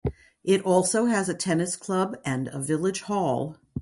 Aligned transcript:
It 0.43 0.63
also 0.63 1.05
has 1.05 1.29
a 1.29 1.35
tennis 1.35 1.75
club 1.75 2.17
and 2.25 2.47
a 2.47 2.59
village 2.59 3.01
hall. 3.01 3.57